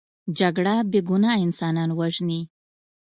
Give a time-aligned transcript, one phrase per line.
[0.39, 2.41] جګړه بې ګناه انسانان وژني